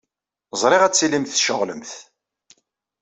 [0.61, 1.91] Ẓriɣ ad tilimt tceɣlemt.